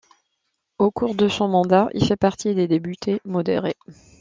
Au 0.79 0.89
cours 0.89 1.13
de 1.13 1.29
son 1.29 1.47
mandat, 1.47 1.87
il 1.93 2.03
fait 2.07 2.15
partie 2.15 2.55
des 2.55 2.67
députés 2.67 3.21
modérés. 3.23 3.75